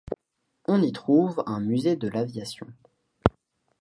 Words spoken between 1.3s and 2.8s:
un Musée de l'aviation.